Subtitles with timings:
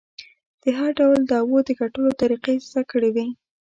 [0.63, 3.27] د هر ډول دعوو د ګټلو طریقې یې زده کړې وې.